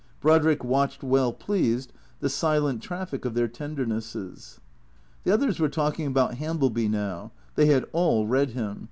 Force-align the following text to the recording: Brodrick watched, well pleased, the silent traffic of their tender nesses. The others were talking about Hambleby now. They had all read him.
Brodrick 0.19 0.63
watched, 0.63 1.03
well 1.03 1.31
pleased, 1.31 1.93
the 2.21 2.27
silent 2.27 2.81
traffic 2.81 3.23
of 3.23 3.35
their 3.35 3.47
tender 3.47 3.85
nesses. 3.85 4.59
The 5.25 5.31
others 5.31 5.59
were 5.59 5.69
talking 5.69 6.07
about 6.07 6.37
Hambleby 6.39 6.89
now. 6.89 7.31
They 7.53 7.67
had 7.67 7.85
all 7.93 8.25
read 8.25 8.49
him. 8.49 8.79